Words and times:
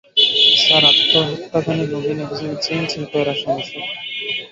Sir 0.61 0.83
আত্মহত্যাকারী 0.91 1.83
নবীন 1.93 2.17
একজন 2.25 2.51
chain 2.63 2.83
ছিনতাইয়ের 2.91 3.31
আসামি, 3.33 3.63
স্যার। 3.69 3.87